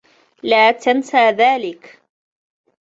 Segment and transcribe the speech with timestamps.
[0.43, 2.01] لا تنس ذلك.